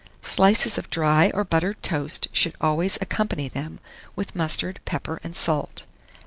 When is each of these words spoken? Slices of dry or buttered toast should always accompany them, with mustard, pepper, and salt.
Slices 0.23 0.79
of 0.79 0.89
dry 0.89 1.29
or 1.31 1.43
buttered 1.43 1.83
toast 1.83 2.27
should 2.31 2.55
always 2.59 2.97
accompany 3.01 3.49
them, 3.49 3.79
with 4.15 4.35
mustard, 4.35 4.79
pepper, 4.83 5.19
and 5.23 5.35
salt. 5.35 5.83